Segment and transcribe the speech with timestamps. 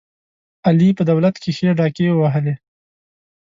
[0.67, 2.53] علي په دولت کې ښې ډاکې ووهلې.